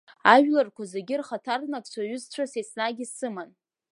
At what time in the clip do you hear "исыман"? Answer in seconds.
3.05-3.49